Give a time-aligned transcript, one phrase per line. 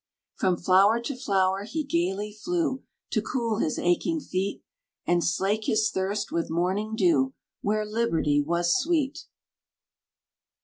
[0.33, 4.63] From flower to flower he gayly flew, To cool his aching feet,
[5.05, 9.25] And slake his thirst with morning dew, Where liberty was sweet!